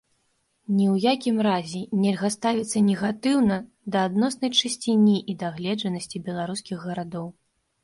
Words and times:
Ні 0.77 0.85
ў 0.93 1.17
якім 1.17 1.35
разе 1.47 1.81
нельга 2.05 2.31
ставіцца 2.37 2.77
негатыўна 2.87 3.59
да 3.97 4.07
адноснай 4.11 4.55
чысціні 4.59 5.15
і 5.31 5.39
дагледжанасці 5.47 6.25
беларускіх 6.27 6.77
гарадоў. 6.91 7.33